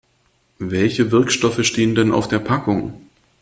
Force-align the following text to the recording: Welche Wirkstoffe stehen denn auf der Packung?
Welche 0.57 1.11
Wirkstoffe 1.11 1.63
stehen 1.63 1.93
denn 1.93 2.11
auf 2.11 2.27
der 2.27 2.39
Packung? 2.39 3.07